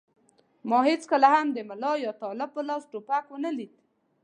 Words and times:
ما 0.69 0.79
هېڅکله 0.89 1.27
هم 1.35 1.47
د 1.53 1.57
ملا 1.69 1.93
یا 2.05 2.11
طالب 2.21 2.49
په 2.55 2.61
لاس 2.67 2.83
ټوپک 2.91 3.25
و 3.29 3.35
نه 3.45 3.51
لید. 3.57 3.73